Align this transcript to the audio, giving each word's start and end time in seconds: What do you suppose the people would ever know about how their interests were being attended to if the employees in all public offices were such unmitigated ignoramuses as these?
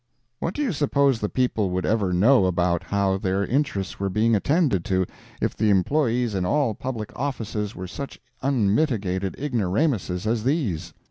What 0.39 0.55
do 0.55 0.63
you 0.63 0.71
suppose 0.71 1.19
the 1.19 1.29
people 1.29 1.69
would 1.69 1.85
ever 1.85 2.11
know 2.11 2.47
about 2.47 2.81
how 2.85 3.17
their 3.19 3.45
interests 3.45 3.99
were 3.99 4.09
being 4.09 4.33
attended 4.35 4.83
to 4.85 5.05
if 5.39 5.55
the 5.55 5.69
employees 5.69 6.33
in 6.33 6.43
all 6.43 6.73
public 6.73 7.11
offices 7.15 7.75
were 7.75 7.85
such 7.85 8.19
unmitigated 8.41 9.35
ignoramuses 9.37 10.25
as 10.25 10.43
these? 10.43 10.95